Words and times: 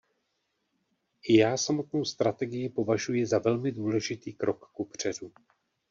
I 1.23 1.37
já 1.37 1.57
samotnou 1.57 2.05
strategii 2.05 2.69
považuji 2.69 3.25
za 3.25 3.39
velmi 3.39 3.71
důležitý 3.71 4.33
krok 4.33 4.69
kupředu. 4.73 5.31